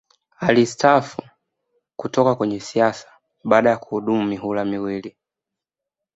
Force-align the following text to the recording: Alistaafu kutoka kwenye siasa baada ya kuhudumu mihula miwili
Alistaafu 0.39 1.23
kutoka 1.95 2.35
kwenye 2.35 2.59
siasa 2.59 3.07
baada 3.43 3.69
ya 3.69 3.77
kuhudumu 3.77 4.23
mihula 4.25 4.65
miwili 4.65 5.17